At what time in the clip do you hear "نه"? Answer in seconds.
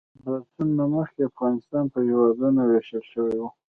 0.79-0.85